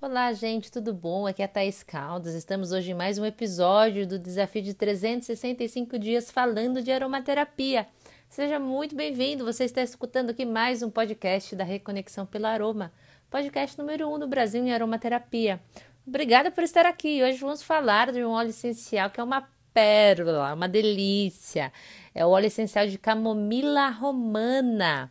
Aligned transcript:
Olá, 0.00 0.32
gente, 0.32 0.70
tudo 0.70 0.94
bom? 0.94 1.26
Aqui 1.26 1.42
é 1.42 1.44
a 1.44 1.48
Thaís 1.48 1.82
Caldas. 1.82 2.32
Estamos 2.36 2.70
hoje 2.70 2.92
em 2.92 2.94
mais 2.94 3.18
um 3.18 3.24
episódio 3.24 4.06
do 4.06 4.16
desafio 4.16 4.62
de 4.62 4.72
365 4.72 5.98
dias 5.98 6.30
falando 6.30 6.80
de 6.80 6.92
aromaterapia. 6.92 7.84
Seja 8.28 8.60
muito 8.60 8.94
bem-vindo. 8.94 9.44
Você 9.44 9.64
está 9.64 9.82
escutando 9.82 10.30
aqui 10.30 10.44
mais 10.44 10.84
um 10.84 10.90
podcast 10.90 11.56
da 11.56 11.64
Reconexão 11.64 12.24
pelo 12.24 12.46
Aroma, 12.46 12.92
podcast 13.28 13.76
número 13.76 14.08
1 14.08 14.14
um 14.14 14.18
no 14.18 14.28
Brasil 14.28 14.64
em 14.64 14.72
aromaterapia. 14.72 15.60
Obrigada 16.06 16.48
por 16.52 16.62
estar 16.62 16.86
aqui. 16.86 17.20
Hoje 17.20 17.38
vamos 17.38 17.60
falar 17.60 18.12
de 18.12 18.24
um 18.24 18.30
óleo 18.30 18.50
essencial 18.50 19.10
que 19.10 19.18
é 19.18 19.24
uma 19.24 19.48
pérola, 19.74 20.54
uma 20.54 20.68
delícia. 20.68 21.72
É 22.14 22.24
o 22.24 22.28
óleo 22.28 22.46
essencial 22.46 22.86
de 22.86 22.98
camomila 22.98 23.88
romana. 23.88 25.10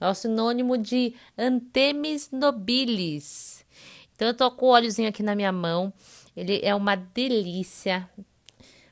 É 0.00 0.08
o 0.08 0.14
sinônimo 0.14 0.78
de 0.78 1.14
Antemis 1.36 2.30
nobilis. 2.30 3.61
Então 4.22 4.30
eu 4.30 4.36
tô 4.36 4.48
com 4.52 4.66
o 4.66 4.68
óleozinho 4.68 5.08
aqui 5.08 5.20
na 5.20 5.34
minha 5.34 5.50
mão. 5.50 5.92
Ele 6.36 6.60
é 6.62 6.72
uma 6.72 6.94
delícia. 6.94 8.08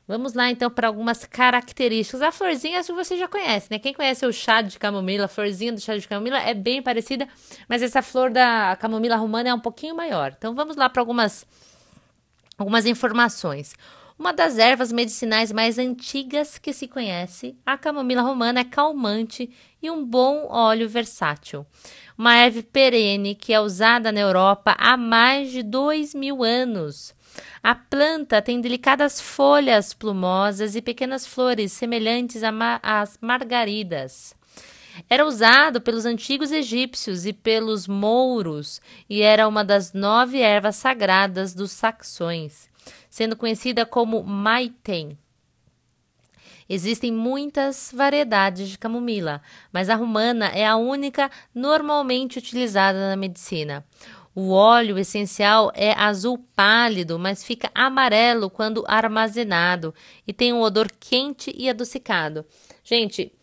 Vamos 0.05 0.33
lá 0.33 0.51
então 0.51 0.69
para 0.69 0.89
algumas 0.89 1.23
características. 1.23 2.21
A 2.21 2.33
florzinha 2.33 2.83
você 2.83 3.17
já 3.17 3.29
conhece, 3.29 3.69
né? 3.71 3.79
Quem 3.79 3.93
conhece 3.93 4.25
o 4.25 4.33
chá 4.33 4.61
de 4.61 4.77
camomila, 4.77 5.23
a 5.23 5.27
florzinha 5.29 5.71
do 5.71 5.79
chá 5.79 5.95
de 5.95 6.05
camomila 6.05 6.37
é 6.37 6.53
bem 6.53 6.81
parecida, 6.81 7.29
mas 7.69 7.81
essa 7.81 8.01
flor 8.01 8.29
da 8.29 8.75
camomila 8.75 9.15
romana 9.15 9.47
é 9.47 9.53
um 9.53 9.59
pouquinho 9.59 9.95
maior. 9.95 10.35
Então 10.37 10.53
vamos 10.53 10.75
lá 10.75 10.89
para 10.89 11.01
algumas 11.01 11.47
algumas 12.57 12.85
informações. 12.85 13.73
Uma 14.21 14.33
das 14.33 14.59
ervas 14.59 14.91
medicinais 14.91 15.51
mais 15.51 15.79
antigas 15.79 16.59
que 16.59 16.73
se 16.73 16.87
conhece, 16.87 17.57
a 17.65 17.75
camomila 17.75 18.21
romana 18.21 18.59
é 18.59 18.63
calmante 18.63 19.49
e 19.81 19.89
um 19.89 20.05
bom 20.05 20.45
óleo 20.47 20.87
versátil 20.87 21.65
uma 22.21 22.35
erva 22.35 22.61
perene 22.61 23.33
que 23.33 23.51
é 23.51 23.59
usada 23.59 24.11
na 24.11 24.19
Europa 24.19 24.75
há 24.77 24.95
mais 24.95 25.51
de 25.51 25.63
dois 25.63 26.13
mil 26.13 26.43
anos. 26.43 27.15
A 27.63 27.73
planta 27.73 28.39
tem 28.43 28.61
delicadas 28.61 29.19
folhas 29.19 29.91
plumosas 29.91 30.75
e 30.75 30.83
pequenas 30.83 31.25
flores 31.25 31.71
semelhantes 31.71 32.43
às 32.83 33.17
margaridas. 33.19 34.35
Era 35.09 35.25
usado 35.25 35.81
pelos 35.81 36.05
antigos 36.05 36.51
egípcios 36.51 37.25
e 37.25 37.33
pelos 37.33 37.87
mouros 37.87 38.79
e 39.09 39.23
era 39.23 39.47
uma 39.47 39.63
das 39.63 39.91
nove 39.91 40.41
ervas 40.41 40.75
sagradas 40.75 41.55
dos 41.55 41.71
saxões, 41.71 42.69
sendo 43.09 43.35
conhecida 43.35 43.85
como 43.85 44.23
maiten. 44.23 45.17
Existem 46.69 47.11
muitas 47.11 47.91
variedades 47.93 48.69
de 48.69 48.77
camomila, 48.77 49.41
mas 49.73 49.89
a 49.89 49.95
romana 49.95 50.47
é 50.47 50.65
a 50.65 50.77
única 50.77 51.29
normalmente 51.53 52.39
utilizada 52.39 53.09
na 53.09 53.15
medicina. 53.17 53.85
O 54.33 54.51
óleo 54.51 54.97
essencial 54.97 55.69
é 55.75 55.91
azul 55.91 56.37
pálido, 56.55 57.19
mas 57.19 57.43
fica 57.43 57.69
amarelo 57.75 58.49
quando 58.49 58.85
armazenado 58.87 59.93
e 60.25 60.31
tem 60.31 60.53
um 60.53 60.61
odor 60.61 60.89
quente 60.97 61.53
e 61.57 61.69
adocicado. 61.69 62.45
Gente, 62.81 63.33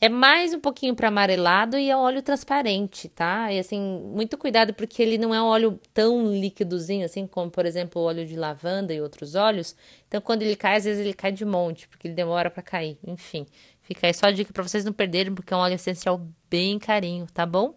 é 0.00 0.08
mais 0.08 0.54
um 0.54 0.60
pouquinho 0.60 0.94
para 0.94 1.08
amarelado 1.08 1.76
e 1.76 1.90
é 1.90 1.96
óleo 1.96 2.22
transparente, 2.22 3.06
tá? 3.08 3.52
E 3.52 3.58
assim, 3.58 3.78
muito 4.14 4.38
cuidado 4.38 4.72
porque 4.72 5.02
ele 5.02 5.18
não 5.18 5.34
é 5.34 5.42
um 5.42 5.46
óleo 5.46 5.78
tão 5.92 6.32
líquidozinho 6.32 7.04
assim 7.04 7.26
como, 7.26 7.50
por 7.50 7.66
exemplo, 7.66 8.00
o 8.00 8.06
óleo 8.06 8.26
de 8.26 8.34
lavanda 8.34 8.94
e 8.94 9.00
outros 9.00 9.34
óleos. 9.34 9.76
Então, 10.08 10.18
quando 10.22 10.40
ele 10.40 10.56
cai, 10.56 10.76
às 10.76 10.84
vezes 10.84 11.04
ele 11.04 11.12
cai 11.12 11.30
de 11.32 11.44
monte, 11.44 11.86
porque 11.86 12.08
ele 12.08 12.14
demora 12.14 12.50
para 12.50 12.62
cair. 12.62 12.96
Enfim, 13.06 13.46
fica 13.82 14.06
aí 14.06 14.14
só 14.14 14.26
a 14.26 14.30
dica 14.30 14.52
para 14.54 14.62
vocês 14.62 14.86
não 14.86 14.92
perderem, 14.92 15.34
porque 15.34 15.52
é 15.52 15.56
um 15.56 15.60
óleo 15.60 15.74
essencial 15.74 16.26
bem 16.48 16.78
carinho, 16.78 17.26
tá 17.26 17.44
bom? 17.44 17.74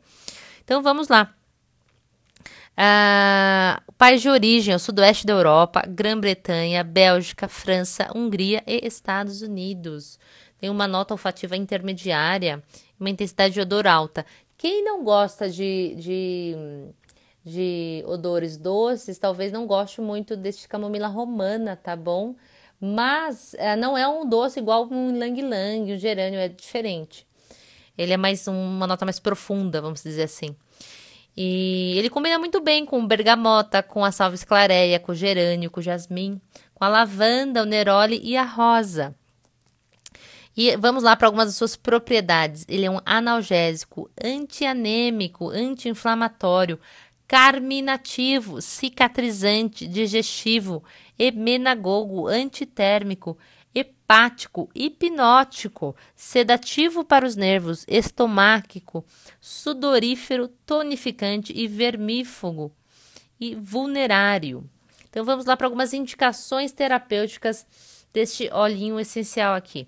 Então, 0.64 0.82
vamos 0.82 1.10
lá. 1.10 1.36
Ah, 2.78 3.84
país 3.98 4.22
de 4.22 4.30
origem, 4.30 4.74
o 4.74 4.80
sudoeste 4.80 5.26
da 5.26 5.34
Europa, 5.34 5.84
Grã-Bretanha, 5.88 6.84
Bélgica, 6.86 7.50
França, 7.50 8.10
Hungria 8.16 8.64
e 8.66 8.88
Estados 8.88 9.42
Unidos 9.42 10.18
tem 10.64 10.70
uma 10.70 10.88
nota 10.88 11.14
olfativa 11.14 11.58
intermediária, 11.58 12.64
uma 12.98 13.10
intensidade 13.10 13.54
de 13.54 13.60
odor 13.60 13.86
alta. 13.86 14.26
Quem 14.58 14.82
não 14.82 15.04
gosta 15.04 15.50
de, 15.50 15.94
de, 15.98 16.56
de 17.44 18.02
odores 18.08 18.56
doces, 18.56 19.20
talvez 19.20 19.52
não 19.52 19.68
goste 19.68 20.00
muito 20.00 20.38
deste 20.38 20.70
camomila 20.70 21.10
romana, 21.10 21.76
tá 21.76 21.98
bom? 21.98 22.34
Mas 22.80 23.54
é, 23.56 23.76
não 23.76 23.98
é 23.98 24.08
um 24.08 24.26
doce 24.26 24.58
igual 24.58 24.88
um 24.90 25.20
lang-lang, 25.20 25.92
o 25.92 25.98
gerânio 25.98 26.40
é 26.40 26.48
diferente. 26.48 27.28
Ele 27.98 28.14
é 28.14 28.18
mais 28.18 28.48
um, 28.48 28.54
uma 28.54 28.88
nota 28.88 29.04
mais 29.04 29.20
profunda, 29.20 29.82
vamos 29.82 30.02
dizer 30.02 30.24
assim. 30.24 30.56
E 31.36 31.96
ele 31.98 32.10
combina 32.10 32.40
muito 32.40 32.62
bem 32.62 32.86
com 32.86 33.06
bergamota, 33.06 33.84
com 33.84 34.06
a 34.06 34.14
salva 34.14 34.36
esclareia, 34.36 34.98
com 34.98 35.12
o 35.12 35.16
gerânio, 35.16 35.70
com 35.70 35.82
o 35.82 35.84
jasmim, 35.84 36.40
com 36.74 36.86
a 36.86 36.88
lavanda, 36.88 37.64
o 37.64 37.66
neroli 37.66 38.22
e 38.24 38.38
a 38.38 38.46
rosa. 38.46 39.14
E 40.56 40.76
vamos 40.78 41.04
lá 41.04 41.16
para 41.16 41.28
algumas 41.28 41.48
das 41.48 41.56
suas 41.56 41.76
propriedades. 41.76 42.66
Ele 42.68 42.86
é 42.86 42.92
um 42.92 43.00
analgésico, 43.06 44.10
antianêmico, 44.24 45.50
anti-inflamatório, 45.50 46.80
carminativo, 47.28 48.62
cicatrizante, 48.62 49.88
digestivo, 49.88 50.84
emenagogo, 51.18 52.28
antitérmico, 52.28 53.38
hepático, 53.74 54.70
hipnótico, 54.76 55.96
sedativo 56.16 57.04
para 57.04 57.26
os 57.26 57.36
nervos, 57.36 57.84
estomáquico, 57.88 59.04
sudorífero, 59.42 60.48
tonificante 60.66 61.52
e 61.56 61.68
vermífugo 61.68 62.72
e 63.40 63.56
vulnerário. 63.56 64.70
Então 65.10 65.26
vamos 65.26 65.46
lá 65.46 65.58
para 65.58 65.66
algumas 65.66 65.94
indicações 65.94 66.72
terapêuticas 66.72 67.66
deste 68.14 68.48
olhinho 68.54 69.00
essencial 69.00 69.56
aqui. 69.56 69.88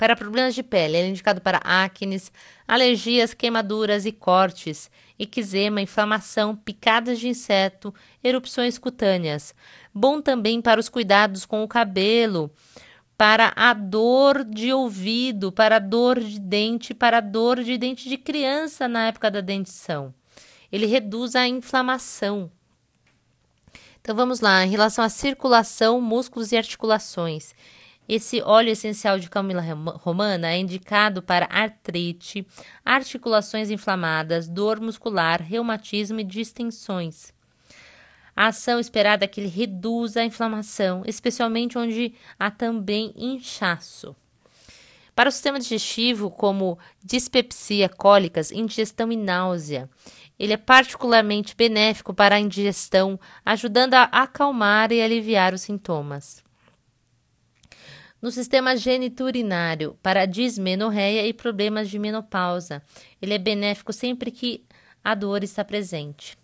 Para 0.00 0.16
problemas 0.16 0.54
de 0.54 0.62
pele, 0.62 0.96
ele 0.96 1.08
é 1.08 1.10
indicado 1.10 1.42
para 1.42 1.60
acnes, 1.62 2.32
alergias, 2.66 3.34
queimaduras 3.34 4.06
e 4.06 4.12
cortes, 4.12 4.90
eczema, 5.18 5.82
inflamação, 5.82 6.56
picadas 6.56 7.20
de 7.20 7.28
inseto, 7.28 7.92
erupções 8.24 8.78
cutâneas. 8.78 9.54
Bom 9.92 10.22
também 10.22 10.62
para 10.62 10.80
os 10.80 10.88
cuidados 10.88 11.44
com 11.44 11.62
o 11.62 11.68
cabelo, 11.68 12.50
para 13.14 13.52
a 13.54 13.74
dor 13.74 14.42
de 14.42 14.72
ouvido, 14.72 15.52
para 15.52 15.76
a 15.76 15.78
dor 15.78 16.18
de 16.18 16.40
dente, 16.40 16.94
para 16.94 17.18
a 17.18 17.20
dor 17.20 17.62
de 17.62 17.76
dente 17.76 18.08
de 18.08 18.16
criança 18.16 18.88
na 18.88 19.08
época 19.08 19.30
da 19.30 19.42
dentição. 19.42 20.14
Ele 20.72 20.86
reduz 20.86 21.36
a 21.36 21.46
inflamação. 21.46 22.50
Então 24.00 24.16
vamos 24.16 24.40
lá, 24.40 24.64
em 24.64 24.70
relação 24.70 25.04
à 25.04 25.10
circulação, 25.10 26.00
músculos 26.00 26.52
e 26.52 26.56
articulações. 26.56 27.54
Esse 28.12 28.42
óleo 28.42 28.70
essencial 28.70 29.20
de 29.20 29.30
camomila 29.30 29.62
romana 30.02 30.50
é 30.50 30.58
indicado 30.58 31.22
para 31.22 31.46
artrite, 31.48 32.44
articulações 32.84 33.70
inflamadas, 33.70 34.48
dor 34.48 34.80
muscular, 34.80 35.40
reumatismo 35.40 36.18
e 36.18 36.24
distensões. 36.24 37.32
A 38.34 38.48
ação 38.48 38.80
esperada 38.80 39.24
é 39.24 39.28
que 39.28 39.40
ele 39.40 39.48
reduza 39.48 40.22
a 40.22 40.24
inflamação, 40.24 41.04
especialmente 41.06 41.78
onde 41.78 42.12
há 42.36 42.50
também 42.50 43.14
inchaço. 43.16 44.16
Para 45.14 45.28
o 45.28 45.32
sistema 45.32 45.60
digestivo, 45.60 46.32
como 46.32 46.80
dispepsia, 47.04 47.88
cólicas, 47.88 48.50
indigestão 48.50 49.12
e 49.12 49.16
náusea, 49.16 49.88
ele 50.36 50.52
é 50.52 50.56
particularmente 50.56 51.54
benéfico 51.54 52.12
para 52.12 52.34
a 52.34 52.40
indigestão, 52.40 53.20
ajudando 53.46 53.94
a 53.94 54.02
acalmar 54.02 54.90
e 54.90 55.00
aliviar 55.00 55.54
os 55.54 55.60
sintomas 55.60 56.42
no 58.20 58.30
sistema 58.30 58.76
geniturinário 58.76 59.96
para 60.02 60.26
dismenorreia 60.26 61.26
e 61.26 61.32
problemas 61.32 61.88
de 61.88 61.98
menopausa. 61.98 62.82
Ele 63.20 63.34
é 63.34 63.38
benéfico 63.38 63.92
sempre 63.92 64.30
que 64.30 64.64
a 65.02 65.14
dor 65.14 65.42
está 65.42 65.64
presente. 65.64 66.39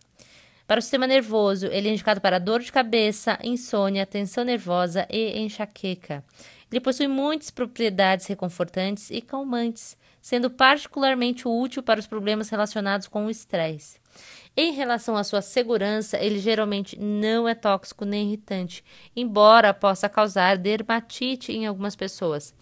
Para 0.66 0.80
o 0.80 0.82
sistema 0.82 1.06
nervoso, 1.06 1.66
ele 1.66 1.88
é 1.88 1.92
indicado 1.92 2.20
para 2.20 2.40
dor 2.40 2.60
de 2.60 2.72
cabeça, 2.72 3.38
insônia, 3.42 4.04
tensão 4.04 4.42
nervosa 4.42 5.06
e 5.08 5.38
enxaqueca. 5.38 6.24
Ele 6.70 6.80
possui 6.80 7.06
muitas 7.06 7.50
propriedades 7.50 8.26
reconfortantes 8.26 9.08
e 9.10 9.20
calmantes, 9.20 9.96
sendo 10.20 10.50
particularmente 10.50 11.46
útil 11.46 11.84
para 11.84 12.00
os 12.00 12.06
problemas 12.08 12.48
relacionados 12.48 13.06
com 13.06 13.26
o 13.26 13.30
estresse. 13.30 14.00
Em 14.56 14.72
relação 14.72 15.16
à 15.16 15.22
sua 15.22 15.40
segurança, 15.40 16.18
ele 16.18 16.40
geralmente 16.40 16.98
não 16.98 17.48
é 17.48 17.54
tóxico 17.54 18.04
nem 18.04 18.26
irritante, 18.26 18.82
embora 19.14 19.72
possa 19.72 20.08
causar 20.08 20.58
dermatite 20.58 21.52
em 21.52 21.64
algumas 21.66 21.94
pessoas. 21.94 22.52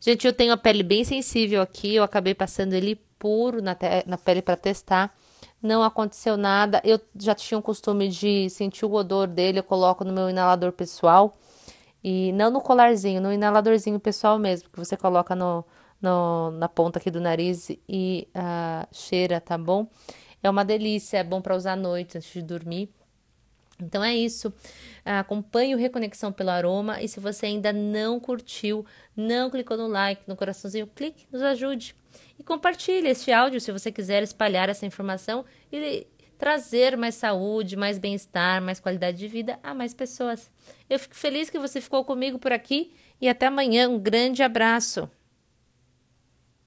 Gente, 0.00 0.26
eu 0.26 0.32
tenho 0.32 0.52
a 0.52 0.56
pele 0.56 0.82
bem 0.82 1.04
sensível 1.04 1.62
aqui, 1.62 1.94
eu 1.94 2.02
acabei 2.02 2.34
passando 2.34 2.72
ele 2.72 2.96
puro 3.20 3.62
na, 3.62 3.76
na 4.04 4.18
pele 4.18 4.42
para 4.42 4.56
testar. 4.56 5.14
Não 5.62 5.82
aconteceu 5.82 6.36
nada. 6.36 6.80
Eu 6.84 7.00
já 7.18 7.34
tinha 7.34 7.58
o 7.58 7.62
costume 7.62 8.08
de 8.08 8.50
sentir 8.50 8.84
o 8.84 8.92
odor 8.92 9.28
dele, 9.28 9.60
eu 9.60 9.62
coloco 9.62 10.04
no 10.04 10.12
meu 10.12 10.28
inalador 10.28 10.72
pessoal. 10.72 11.34
E 12.04 12.32
não 12.32 12.50
no 12.50 12.60
colarzinho, 12.60 13.20
no 13.20 13.32
inaladorzinho 13.32 14.00
pessoal 14.00 14.38
mesmo, 14.38 14.68
que 14.70 14.78
você 14.78 14.96
coloca 14.96 15.36
no, 15.36 15.64
no 16.00 16.50
na 16.52 16.68
ponta 16.68 16.98
aqui 16.98 17.10
do 17.10 17.20
nariz 17.20 17.70
e 17.88 18.28
uh, 18.36 18.86
cheira, 18.92 19.40
tá 19.40 19.56
bom? 19.56 19.86
É 20.42 20.50
uma 20.50 20.64
delícia, 20.64 21.18
é 21.18 21.24
bom 21.24 21.40
para 21.40 21.54
usar 21.56 21.74
à 21.74 21.76
noite 21.76 22.18
antes 22.18 22.32
de 22.32 22.42
dormir. 22.42 22.90
Então 23.84 24.02
é 24.02 24.14
isso. 24.14 24.52
Acompanhe 25.04 25.74
o 25.74 25.78
Reconexão 25.78 26.32
pelo 26.32 26.50
Aroma 26.50 27.02
e 27.02 27.08
se 27.08 27.20
você 27.20 27.46
ainda 27.46 27.72
não 27.72 28.20
curtiu, 28.20 28.84
não 29.16 29.50
clicou 29.50 29.76
no 29.76 29.86
like, 29.86 30.22
no 30.26 30.36
coraçãozinho, 30.36 30.86
clique, 30.86 31.26
nos 31.30 31.42
ajude. 31.42 31.94
E 32.38 32.42
compartilhe 32.42 33.08
este 33.08 33.32
áudio 33.32 33.60
se 33.60 33.72
você 33.72 33.90
quiser 33.90 34.22
espalhar 34.22 34.68
essa 34.68 34.86
informação 34.86 35.44
e 35.72 36.06
trazer 36.38 36.96
mais 36.96 37.14
saúde, 37.14 37.76
mais 37.76 37.98
bem-estar, 37.98 38.60
mais 38.60 38.80
qualidade 38.80 39.16
de 39.16 39.28
vida 39.28 39.58
a 39.62 39.72
mais 39.72 39.94
pessoas. 39.94 40.50
Eu 40.90 40.98
fico 40.98 41.14
feliz 41.14 41.48
que 41.48 41.58
você 41.58 41.80
ficou 41.80 42.04
comigo 42.04 42.38
por 42.38 42.52
aqui 42.52 42.92
e 43.20 43.28
até 43.28 43.46
amanhã. 43.46 43.88
Um 43.88 43.98
grande 43.98 44.42
abraço. 44.42 45.08